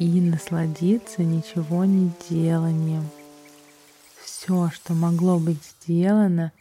[0.00, 3.06] и насладиться ничего не деланием.
[4.24, 6.52] Все, что могло быть сделано,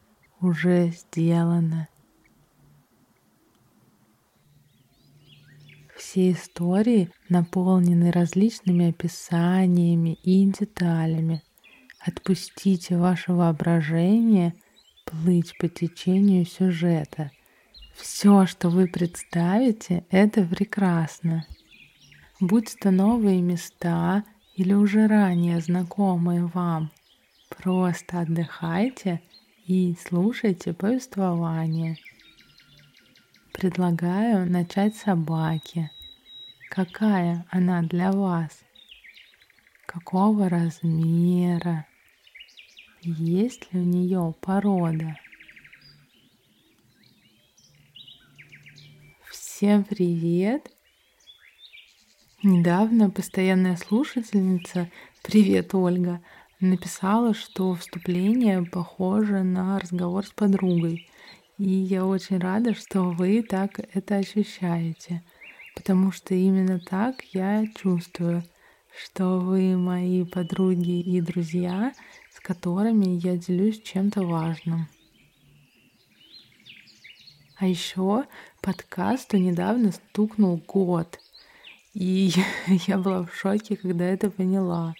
[0.41, 1.88] уже сделано.
[5.95, 11.41] Все истории наполнены различными описаниями и деталями.
[12.05, 14.53] Отпустите ваше воображение
[15.05, 17.31] плыть по течению сюжета.
[17.95, 21.45] Все, что вы представите, это прекрасно.
[22.41, 24.23] Будь то новые места
[24.55, 26.90] или уже ранее знакомые вам,
[27.49, 29.21] просто отдыхайте
[29.65, 31.98] и слушайте повествование.
[33.51, 35.91] Предлагаю начать с собаки.
[36.70, 38.62] Какая она для вас?
[39.85, 41.85] Какого размера?
[43.01, 45.17] Есть ли у нее порода?
[49.29, 50.71] Всем привет!
[52.41, 54.90] Недавно постоянная слушательница,
[55.23, 56.21] привет, Ольга,
[56.62, 61.10] написала, что вступление похоже на разговор с подругой.
[61.57, 65.22] И я очень рада, что вы так это ощущаете,
[65.75, 68.45] потому что именно так я чувствую,
[68.97, 71.91] что вы мои подруги и друзья,
[72.34, 74.88] с которыми я делюсь чем-то важным.
[77.57, 78.23] А еще
[78.62, 81.19] подкасту недавно стукнул год.
[81.94, 82.31] И
[82.88, 84.94] я была в шоке, когда это поняла.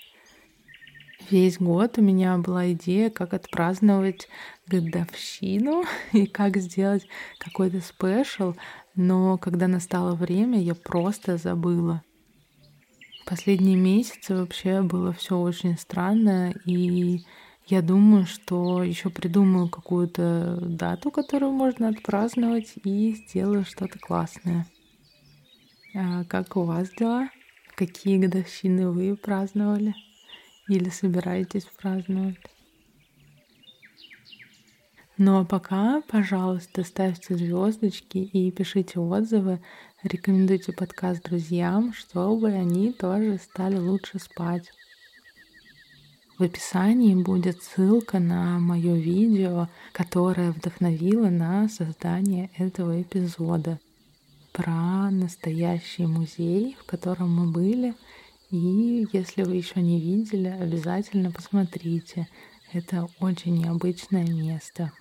[1.30, 4.28] Весь год у меня была идея, как отпраздновать
[4.68, 5.84] годовщину
[6.14, 7.08] и как сделать
[7.38, 8.56] какой-то спешл,
[8.96, 12.04] но когда настало время, я просто забыла.
[13.26, 17.22] Последние месяцы вообще было все очень странно, и
[17.68, 24.66] я думаю, что еще придумаю какую-то дату, которую можно отпраздновать, и сделаю что-то классное.
[25.96, 27.30] А как у вас дела?
[27.76, 29.96] Какие годовщины вы праздновали?
[30.68, 32.38] Или собираетесь праздновать?
[35.18, 39.62] Ну а пока, пожалуйста, ставьте звездочки и пишите отзывы,
[40.04, 44.72] рекомендуйте подкаст друзьям, чтобы они тоже стали лучше спать.
[46.38, 53.80] В описании будет ссылка на мое видео, которое вдохновило на создание этого эпизода
[54.52, 57.94] про настоящий музей, в котором мы были.
[58.52, 62.28] И если вы еще не видели, обязательно посмотрите.
[62.72, 64.92] Это очень необычное место.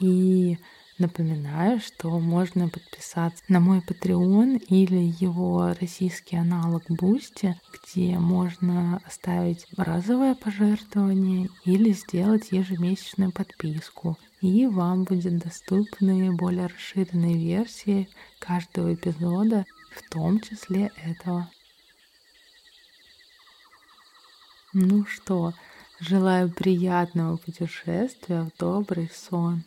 [0.00, 0.58] И
[0.98, 9.66] Напоминаю, что можно подписаться на мой Patreon или его российский аналог Boosty, где можно оставить
[9.76, 14.16] разовое пожертвование или сделать ежемесячную подписку.
[14.40, 18.08] И вам будет доступны более расширенные версии
[18.38, 21.50] каждого эпизода, в том числе этого.
[24.72, 25.52] Ну что,
[26.00, 29.62] желаю приятного путешествия в добрый сон.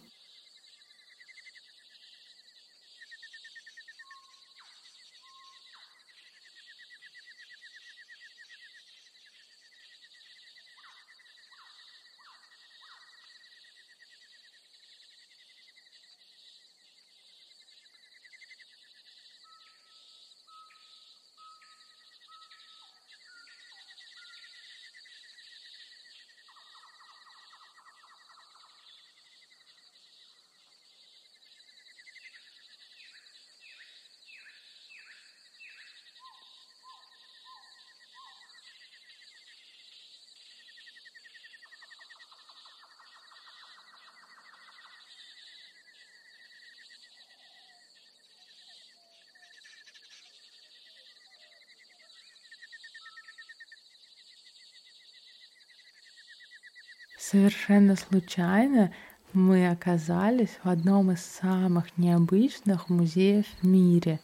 [57.30, 58.92] Совершенно случайно
[59.34, 64.20] мы оказались в одном из самых необычных музеев в мире.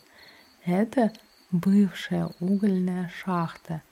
[0.63, 1.13] Это
[1.51, 3.83] бывшая угольная шахта,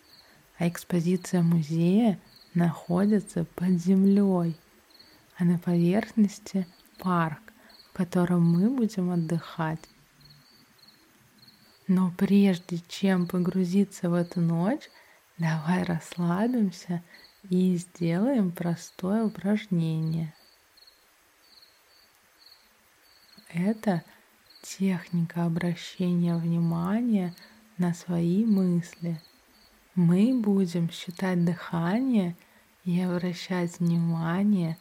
[0.57, 2.19] а экспозиция музея
[2.55, 4.57] находится под землей,
[5.37, 6.65] а на поверхности
[6.97, 7.53] парк,
[7.91, 9.87] в котором мы будем отдыхать.
[11.87, 14.89] Но прежде чем погрузиться в эту ночь,
[15.39, 17.01] Давай расслабимся
[17.49, 20.33] и сделаем простое упражнение.
[23.49, 24.03] Это
[24.61, 27.35] техника обращения внимания
[27.77, 29.21] на свои мысли.
[29.93, 32.35] Мы будем считать дыхание
[32.83, 34.77] и обращать внимание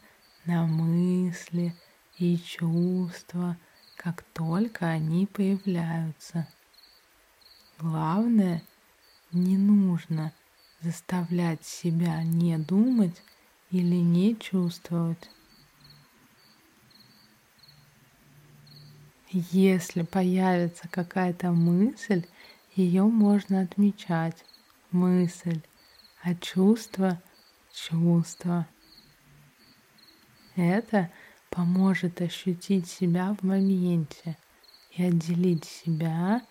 [0.47, 1.75] на мысли
[2.19, 3.57] и чувства,
[3.97, 6.49] как только они появляются.
[7.79, 8.63] Главное,
[9.33, 10.33] не нужно
[10.83, 13.23] заставлять себя не думать
[13.71, 15.31] или не чувствовать.
[19.31, 22.27] Если появится какая-то мысль,
[22.75, 24.45] ее можно отмечать.
[24.91, 25.61] Мысль,
[26.23, 27.23] а чувство—
[27.73, 28.67] чувство.
[30.55, 31.11] Это
[31.49, 34.37] поможет ощутить себя в моменте
[34.91, 36.43] и отделить себя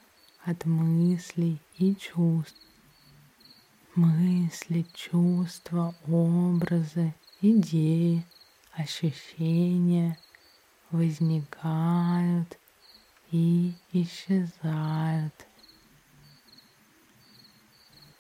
[0.44, 2.71] от мыслей и чувств.
[3.96, 8.26] Мысли, чувства, образы, идеи,
[8.72, 10.18] ощущения
[10.92, 12.58] возникают
[13.32, 15.34] и исчезают.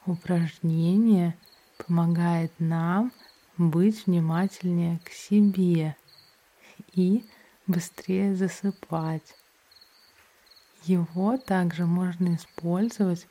[0.06, 1.38] Упражнение
[1.77, 3.13] помогает нам
[3.57, 5.95] быть внимательнее к себе
[6.91, 7.24] и
[7.65, 9.38] быстрее засыпать.
[10.83, 13.25] Его также можно использовать,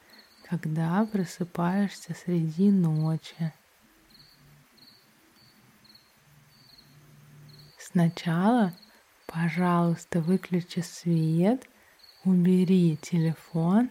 [0.50, 3.52] когда просыпаешься среди ночи.
[7.79, 8.73] Сначала,
[9.26, 11.69] пожалуйста, выключи свет,
[12.25, 13.91] убери телефон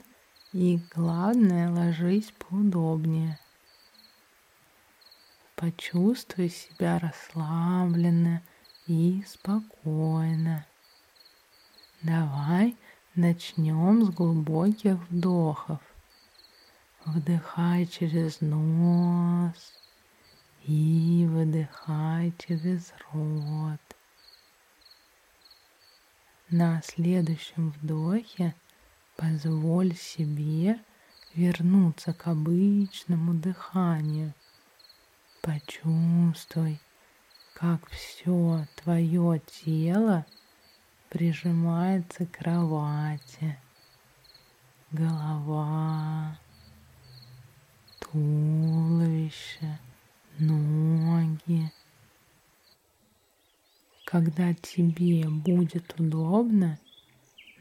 [0.52, 3.40] и, главное, ложись поудобнее.
[5.56, 8.42] Почувствуй себя расслабленно
[8.86, 10.66] и спокойно.
[12.02, 12.76] Давай
[13.16, 15.80] начнем с глубоких вдохов.
[17.06, 19.74] Вдыхай через нос
[20.66, 23.80] и выдыхай через рот.
[26.50, 28.56] На следующем вдохе
[29.16, 30.80] позволь себе
[31.34, 34.34] вернуться к обычному дыханию–
[35.42, 36.82] Почувствуй,
[37.54, 40.26] как все твое тело
[41.10, 43.58] прижимается к кровати.
[44.92, 46.38] Голова,
[48.12, 49.80] туловище,
[50.40, 51.72] ноги.
[54.06, 56.80] Когда тебе будет удобно,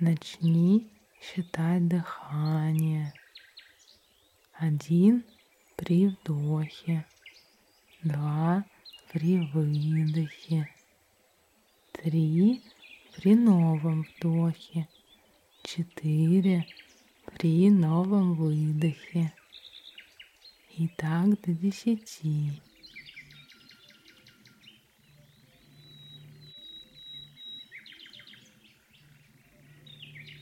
[0.01, 0.91] начни
[1.21, 3.13] считать дыхание.
[4.55, 5.25] Один
[5.77, 7.05] при вдохе
[8.03, 8.65] два
[9.13, 10.69] при выдохе,
[11.93, 12.63] три
[13.17, 14.89] при новом вдохе,
[15.63, 16.67] четыре
[17.35, 19.33] при новом выдохе.
[20.79, 22.63] И так до десяти.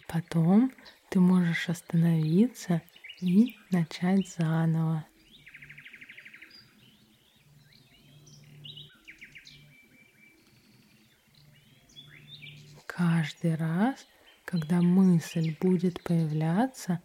[0.06, 0.72] Потом
[1.08, 2.82] ты можешь остановиться
[3.22, 5.06] и начать заново.
[12.86, 14.06] Каждый раз,
[14.44, 17.00] когда мысль будет появляться,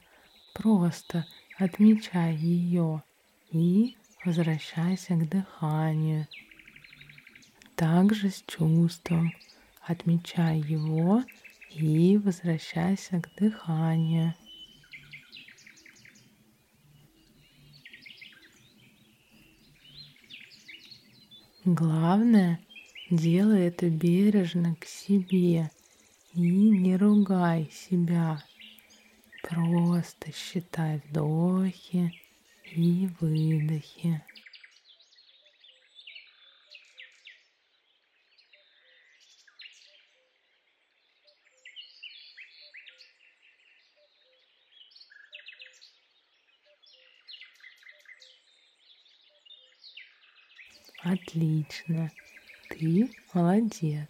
[0.53, 1.25] просто
[1.57, 3.03] отмечай ее
[3.51, 6.27] и возвращайся к дыханию.
[7.75, 9.33] Также с чувством
[9.81, 11.23] отмечай его
[11.69, 14.33] и возвращайся к дыханию.
[21.63, 22.59] Главное,
[23.09, 25.69] делай это бережно к себе
[26.33, 28.43] и не ругай себя.
[29.43, 32.20] Просто считай вдохи
[32.73, 34.21] и выдохи.
[51.03, 52.11] Отлично.
[52.69, 54.07] Ты молодец.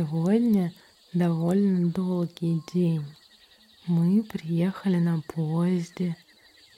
[0.00, 0.72] Сегодня
[1.12, 3.04] довольно долгий день.
[3.86, 6.16] Мы приехали на поезде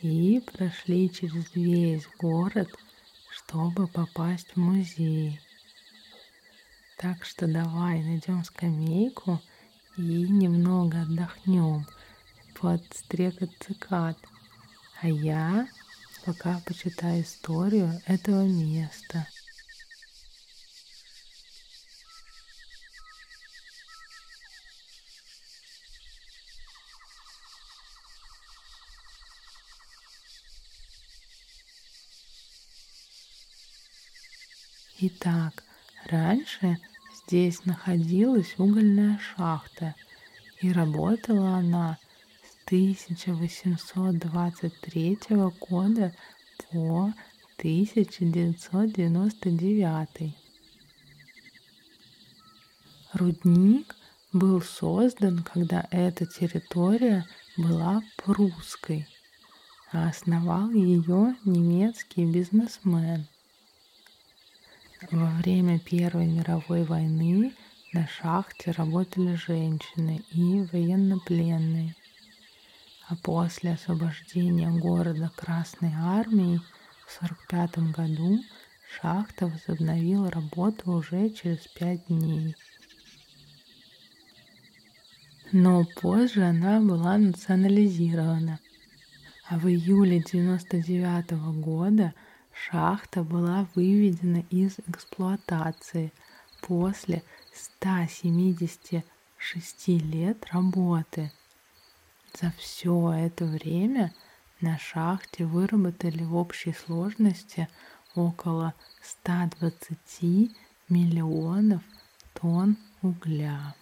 [0.00, 2.68] и прошли через весь город,
[3.30, 5.40] чтобы попасть в музей.
[6.98, 9.40] Так что давай найдем скамейку
[9.96, 11.86] и немного отдохнем
[12.60, 14.18] под стрекот цикад.
[15.00, 15.68] А я
[16.26, 19.28] пока почитаю историю этого места.
[35.04, 35.64] Итак,
[36.06, 36.78] раньше
[37.12, 39.96] здесь находилась угольная шахта,
[40.60, 41.98] и работала она
[42.44, 45.18] с 1823
[45.58, 46.14] года
[46.70, 47.12] по
[47.58, 50.36] 1999.
[53.12, 53.96] Рудник
[54.32, 59.08] был создан, когда эта территория была прусской,
[59.90, 63.26] а основал ее немецкий бизнесмен
[65.12, 67.52] во время Первой мировой войны
[67.92, 71.94] на шахте работали женщины и военнопленные.
[73.08, 76.60] А после освобождения города Красной Армией
[77.06, 78.38] в 1945 году
[78.96, 82.56] шахта возобновила работу уже через пять дней.
[85.52, 88.60] Но позже она была национализирована.
[89.46, 92.14] А в июле 1999 года–
[92.52, 96.12] Шахта была выведена из эксплуатации
[96.60, 97.22] после
[97.54, 101.32] 176 лет работы.
[102.40, 104.14] За все это время
[104.60, 107.68] на шахте выработали в общей сложности
[108.14, 110.56] около 120
[110.88, 111.82] миллионов
[112.34, 113.74] тонн угля.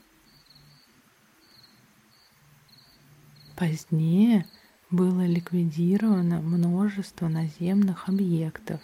[3.57, 4.47] Позднее
[4.91, 8.81] было ликвидировано множество наземных объектов.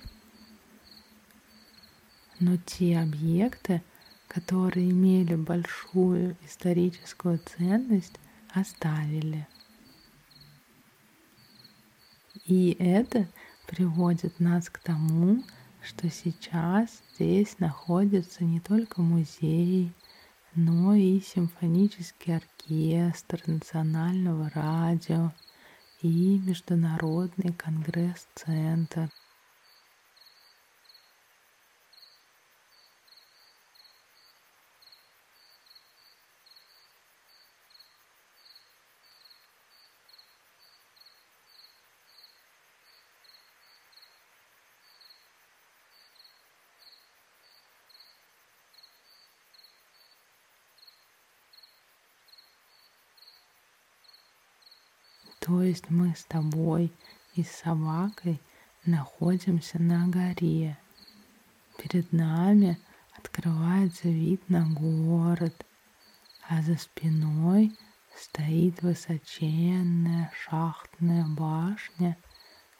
[2.39, 3.83] Но те объекты,
[4.29, 8.15] которые имели большую историческую ценность,
[8.53, 9.47] оставили.
[12.45, 13.27] И это
[13.67, 15.43] приводит нас к тому,
[15.83, 19.93] что сейчас здесь находится не только музей,
[20.55, 25.33] но и симфонический оркестр национального радио–
[26.03, 29.11] и Международный конгресс-центр
[55.47, 56.93] То есть мы с тобой
[57.37, 58.43] и с собакой
[58.85, 60.77] находимся на горе.
[61.79, 62.81] Перед нами
[63.17, 65.65] открывается вид на город,
[66.49, 67.79] а за спиной
[68.17, 72.17] стоит высоченная шахтная башня,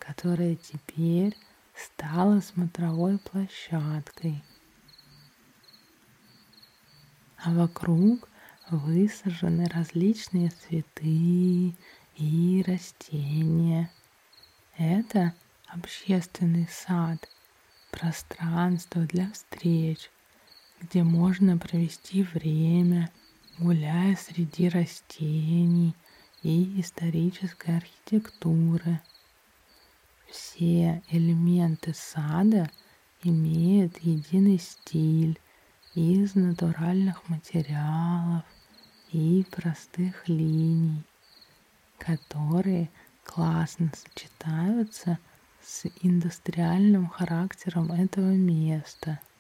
[0.01, 1.37] которая теперь
[1.73, 4.43] стала смотровой площадкой.
[7.45, 8.29] А вокруг
[8.71, 11.77] высажены различные цветы,
[12.17, 13.91] и растения.
[14.79, 15.35] Это
[15.67, 17.29] общественный сад,
[17.91, 20.11] пространство для встреч,
[20.81, 23.11] где можно провести время,
[23.59, 25.95] гуляя среди растений
[26.43, 29.01] и исторической архитектуры.
[30.31, 32.71] Все элементы сада
[33.23, 35.39] имеют единый стиль
[35.95, 38.45] из натуральных материалов
[39.13, 41.03] и простых линий
[41.99, 42.91] которые
[43.25, 45.19] классно сочетаются
[45.63, 49.21] с индустриальным характером этого места–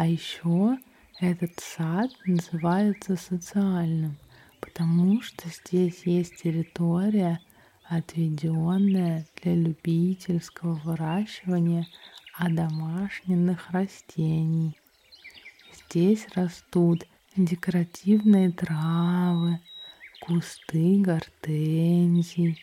[0.00, 0.78] А еще
[1.18, 4.16] этот сад называется социальным,
[4.58, 7.38] потому что здесь есть территория,
[7.84, 11.86] отведенная для любительского выращивания
[12.34, 14.80] одомашненных растений.
[15.74, 19.60] Здесь растут декоративные травы,
[20.22, 22.58] кусты гортензий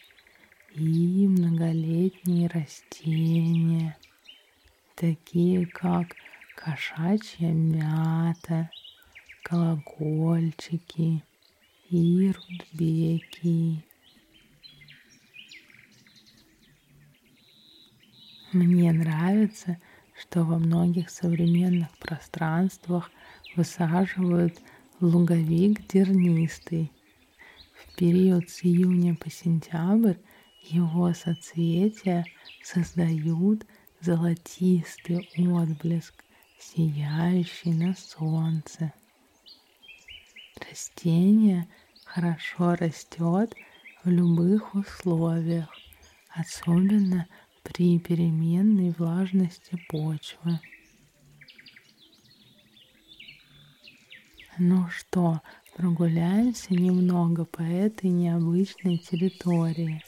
[0.73, 3.95] и многолетние растения,
[4.95, 6.15] такие как
[6.57, 8.69] кошачья мята,
[9.43, 11.23] колокольчики
[11.89, 13.85] и рудбеки.
[18.51, 19.77] Мне нравится,
[20.19, 23.11] что во многих современных пространствах
[23.55, 24.59] высаживают
[24.99, 26.91] луговик дернистый.
[27.75, 30.17] В период с июня по сентябрь
[30.63, 32.25] его соцветия
[32.63, 33.65] создают
[34.01, 36.23] золотистый отблеск,
[36.59, 38.93] сияющий на солнце.
[40.69, 41.67] Растение
[42.05, 43.53] хорошо растет
[44.03, 45.69] в любых условиях,
[46.29, 47.27] особенно
[47.63, 50.59] при переменной влажности почвы.
[54.57, 55.41] Ну что,
[55.75, 60.01] прогуляемся немного по этой необычной территории.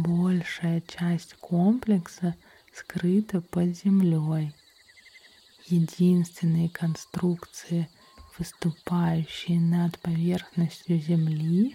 [0.00, 2.36] Большая часть комплекса
[2.72, 4.54] скрыта под землей.
[5.66, 7.88] Единственные конструкции,
[8.38, 11.74] выступающие над поверхностью земли,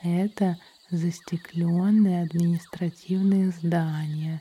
[0.00, 0.56] это
[0.90, 4.40] застекленные административные здания,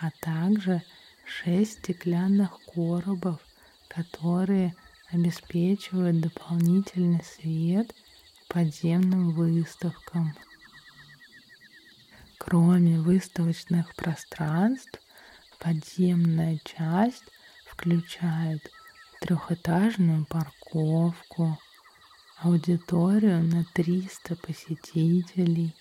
[0.00, 0.82] а также
[1.24, 3.38] шесть стеклянных коробов,
[3.86, 4.74] которые
[5.12, 7.94] обеспечивают дополнительный свет
[8.48, 10.34] подземным выставкам.
[12.42, 14.98] Кроме выставочных пространств,
[15.58, 17.22] подземная часть
[17.66, 18.62] включает
[19.20, 21.58] трехэтажную парковку,
[22.38, 25.74] аудиторию на 300 посетителей,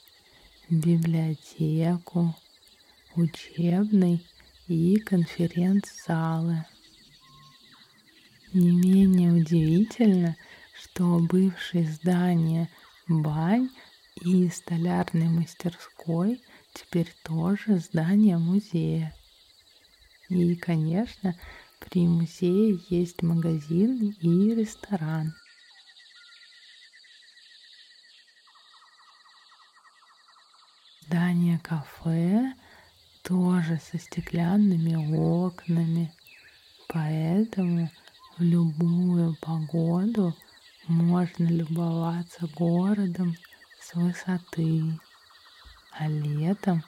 [0.70, 2.36] библиотеку,
[3.16, 4.22] учебный
[4.68, 6.66] и конференц-залы.
[8.52, 10.36] Не менее удивительно,
[10.74, 12.70] что бывшие здания
[13.08, 13.70] бань
[14.22, 16.42] и столярной мастерской
[16.74, 19.16] теперь тоже здание музея.
[20.30, 21.36] И, конечно,
[21.80, 25.34] при музее есть магазин и ресторан.
[31.08, 32.54] Здание кафе
[33.24, 36.14] тоже со стеклянными окнами,
[36.88, 37.90] поэтому
[38.38, 40.36] в любую погоду
[40.88, 43.36] можно любоваться городом
[43.80, 45.00] с высоты,
[46.00, 46.82] а летом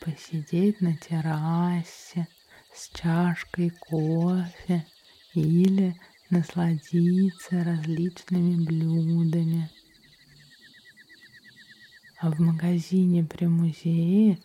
[0.00, 2.26] посидеть на террасе
[2.74, 4.84] с чашкой кофе
[5.34, 5.94] или
[6.30, 9.70] насладиться различными блюдами.
[12.20, 14.40] А в магазине при музее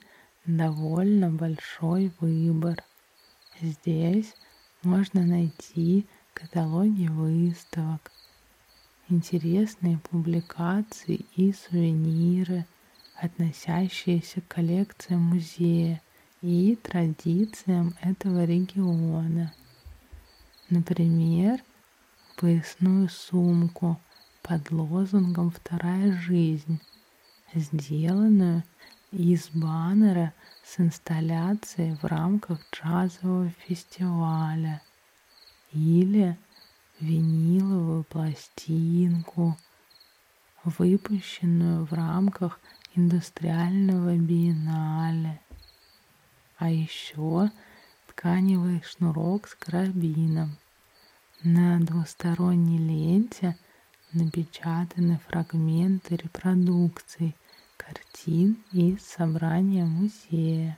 [0.45, 2.84] довольно большой выбор.
[3.60, 4.36] Здесь
[4.84, 8.12] можно найти каталоги выставок,
[9.10, 12.67] интересные публикации и сувениры,
[13.21, 16.01] относящиеся к коллекциям музея
[16.41, 19.53] и традициям этого региона.
[20.69, 21.60] Например,
[22.38, 23.99] поясную сумку
[24.41, 26.79] под лозунгом «Вторая жизнь»,
[27.53, 28.63] сделанную
[29.12, 34.82] из баннера с инсталляцией в рамках джазового фестиваля
[35.71, 36.38] или
[36.99, 39.58] виниловую пластинку,
[40.63, 42.60] выпущенную в рамках
[43.00, 45.40] индустриального биеннале.
[46.58, 47.50] А еще
[48.08, 50.58] тканевый шнурок с карабином.
[51.42, 53.58] На двусторонней ленте
[54.12, 57.36] напечатаны фрагменты репродукций
[57.78, 60.78] картин из собрания музея.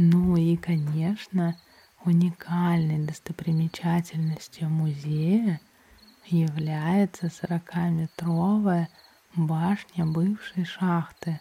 [0.00, 1.56] Ну и, конечно,
[2.04, 5.60] уникальной достопримечательностью музея
[6.26, 8.86] является 40-метровая
[9.34, 11.40] башня бывшей шахты.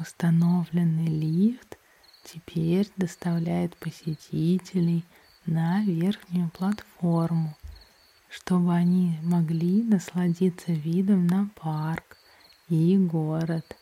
[0.00, 1.78] Установленный лифт
[2.24, 5.04] теперь доставляет посетителей
[5.44, 7.56] на верхнюю платформу,
[8.28, 12.16] чтобы они могли насладиться видом на парк
[12.68, 13.76] и город.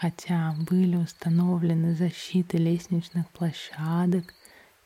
[0.00, 4.34] Хотя были установлены защиты лестничных площадок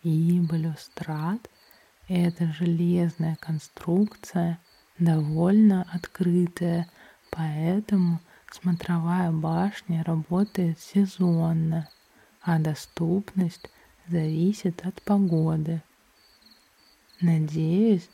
[0.04, 1.50] и балюстрад,
[2.06, 4.60] эта железная конструкция
[5.00, 6.88] довольно открытая,
[7.32, 8.20] поэтому
[8.52, 11.88] смотровая башня работает сезонно,
[12.42, 13.68] а доступность
[14.06, 15.82] зависит от погоды.
[17.20, 18.08] Надеюсь,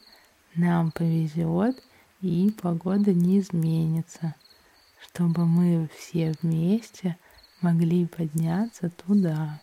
[0.54, 1.82] нам повезет
[2.22, 4.34] и погода не изменится,
[5.00, 7.16] чтобы мы все вместе
[7.60, 9.60] могли подняться туда.